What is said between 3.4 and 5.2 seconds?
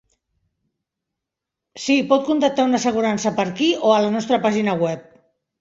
aquí, o a la nostra pàgina web.